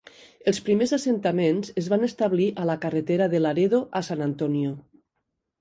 [0.51, 4.77] Els primers assentaments es van establir a la carretera de Laredo a San Antonio.